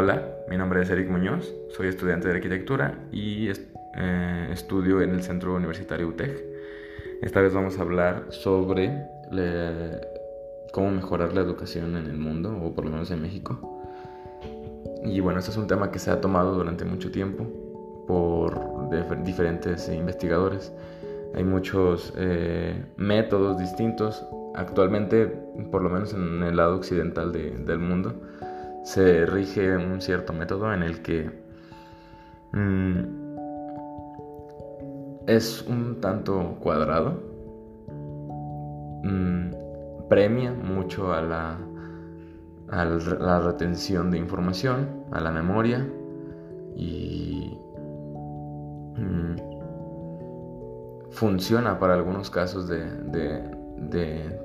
[0.00, 3.48] Hola, mi nombre es Eric Muñoz, soy estudiante de arquitectura y
[3.96, 6.40] eh, estudio en el Centro Universitario UTEC.
[7.20, 8.92] Esta vez vamos a hablar sobre
[10.70, 13.82] cómo mejorar la educación en el mundo, o por lo menos en México.
[15.02, 17.48] Y bueno, este es un tema que se ha tomado durante mucho tiempo
[18.06, 18.88] por
[19.24, 20.72] diferentes investigadores.
[21.34, 24.24] Hay muchos eh, métodos distintos.
[24.54, 25.26] Actualmente,
[25.72, 28.14] por lo menos en el lado occidental del mundo,
[28.88, 31.30] se rige un cierto método en el que
[32.52, 33.00] mm,
[35.26, 37.20] es un tanto cuadrado,
[39.04, 41.58] mm, premia mucho a la,
[42.70, 45.86] a la retención de Información, a la memoria
[46.74, 47.58] y
[48.96, 49.36] mm,
[51.10, 54.40] funciona para algunos casos de, de,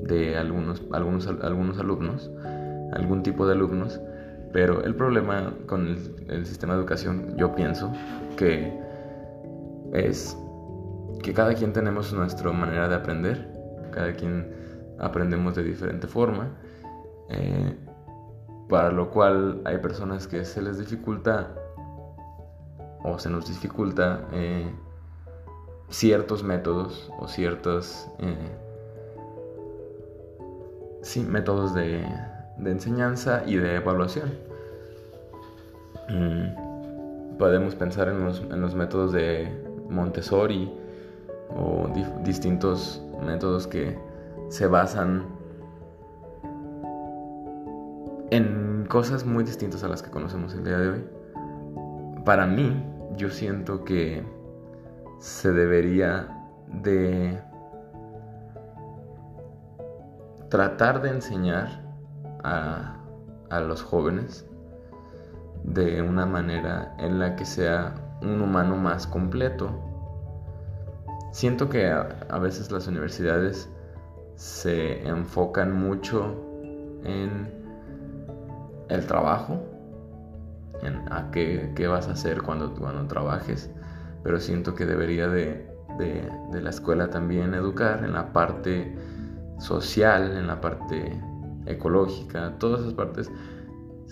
[0.00, 2.30] de, algunos, algunos, algunos alumnos
[2.92, 4.00] algún tipo de alumnos,
[4.52, 5.88] pero el problema con
[6.28, 7.90] el, sistema de educación, yo pienso,
[8.36, 8.72] que
[9.92, 10.36] es
[11.22, 13.48] que cada quien tenemos nuestra manera de aprender,
[13.90, 14.52] cada quien
[14.98, 16.50] aprendemos de diferente forma,
[17.30, 17.76] eh,
[18.68, 21.54] para lo cual hay personas que se les dificulta
[23.04, 24.70] o se nos dificulta eh,
[25.88, 28.56] ciertos métodos o ciertos eh,
[31.02, 32.04] sí, métodos de,
[32.62, 34.30] de enseñanza y de evaluación.
[36.08, 39.48] Mm, podemos pensar en los, métodos de
[39.88, 40.72] Montessori
[41.54, 41.88] o
[42.24, 43.98] distintos métodos que
[44.48, 45.24] se basan
[48.30, 51.04] en cosas muy distintas a las que conocemos el día de hoy.
[52.24, 52.84] Para mí,
[53.16, 54.22] yo siento que
[55.18, 56.28] se debería
[56.68, 57.38] de
[60.48, 61.91] tratar de enseñar
[62.44, 62.98] a,
[63.66, 64.46] los jóvenes
[65.64, 69.70] de una manera en la que sea un humano más completo.
[71.32, 73.68] Siento que a, veces las universidades
[74.36, 76.34] se enfocan mucho
[77.04, 77.52] en
[78.88, 79.60] el trabajo,
[80.82, 83.70] en a qué, vas a hacer cuando, cuando trabajes,
[84.22, 88.96] pero siento que debería de, de la escuela también educar en la parte
[89.58, 91.20] social, en la parte
[91.66, 93.30] ecológica, todas esas partes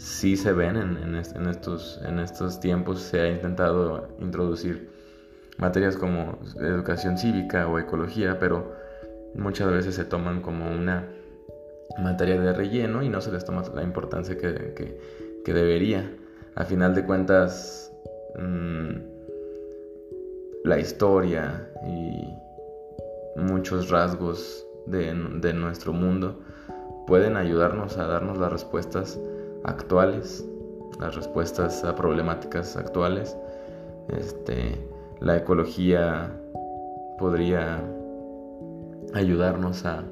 [0.01, 3.01] sí se ven en, estos, en estos tiempos.
[3.01, 4.91] Se ha intentado introducir
[5.59, 8.73] materias como educación cívica o ecología, pero
[9.35, 11.07] muchas veces se toman como una
[11.99, 14.99] materia de relleno y no se les toma la importancia que,
[15.45, 16.11] debería.
[16.55, 17.93] A final de cuentas,
[18.39, 18.91] mm,
[20.65, 26.41] la historia y muchos rasgos de nuestro mundo
[27.11, 29.19] pueden ayudarnos a darnos las respuestas
[29.65, 30.49] actuales,
[31.01, 33.37] las respuestas a problemáticas actuales.
[34.17, 34.79] Este,
[35.19, 36.31] la ecología
[37.19, 37.83] podría
[39.13, 40.05] ayudarnos a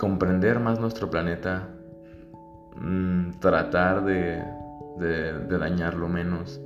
[0.00, 1.68] comprender más nuestro planeta,
[2.74, 4.42] mm, tratar de,
[5.48, 6.60] dañarlo menos.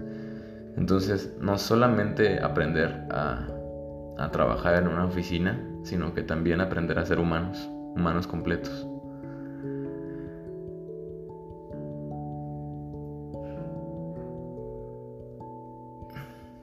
[0.79, 7.19] Entonces, no solamente aprender a trabajar en una oficina, sino que también aprender a ser
[7.19, 8.87] humanos humanos completos.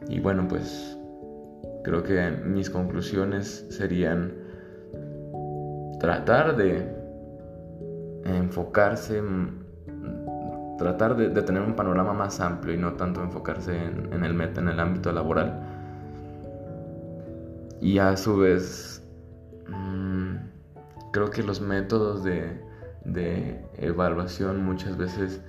[0.10, 0.98] Y bueno, pues
[1.84, 4.34] creo que mis conclusiones serían
[6.00, 6.98] tratar de
[8.24, 9.22] enfocarse,
[10.78, 14.70] tratar de, tener un panorama más amplio y no tanto enfocarse en, el meta, en
[14.70, 15.62] el ámbito laboral.
[17.82, 19.07] Y a su vez
[21.12, 22.66] creo que los métodos de,
[23.78, 25.42] evaluación muchas veces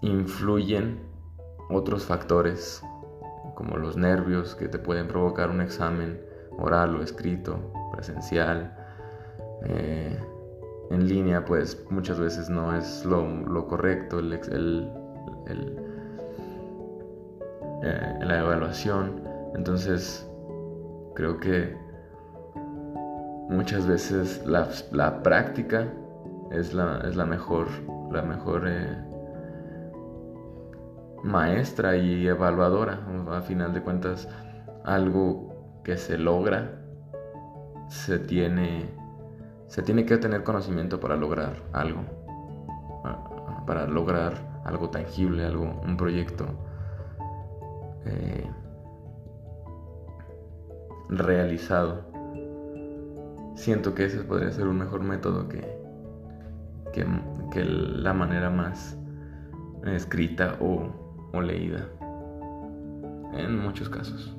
[0.00, 1.00] influyen
[1.68, 2.82] otros factores,
[3.54, 6.20] como los nervios que te pueden provocar un examen
[6.58, 7.58] oral o escrito,
[7.92, 8.76] presencial.
[9.64, 10.18] Eh,
[10.90, 14.32] en línea, pues muchas veces no es lo, correcto el,
[17.82, 19.22] eh, la evaluación.
[19.54, 20.28] Entonces,
[21.14, 21.76] creo que
[23.50, 25.88] muchas veces la, práctica
[26.52, 27.66] es la, es la, mejor,
[28.10, 28.96] la mejor eh,
[31.24, 33.00] maestra y evaluadora.
[33.30, 34.28] A final de cuentas,
[34.84, 36.80] algo que se logra,
[37.88, 38.88] se tiene,
[39.66, 42.04] se tiene que tener conocimiento para lograr algo,
[43.66, 46.46] para lograr algo tangible, algo, un proyecto.
[48.06, 48.48] Eh,
[51.08, 52.10] realizado
[53.60, 55.60] siento que ese podría ser un mejor método que,
[56.92, 58.96] que, la manera más
[59.84, 61.86] escrita o, o leída
[63.34, 64.34] en muchos casos.